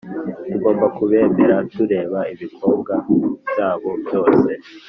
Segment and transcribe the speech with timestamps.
[0.51, 2.93] tugomba kubemera tureba ibikobwa
[3.49, 4.51] byabo byose,